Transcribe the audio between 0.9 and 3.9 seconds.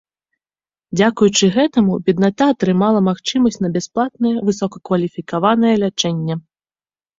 Дзякуючы гэтаму бедната атрымала магчымасць на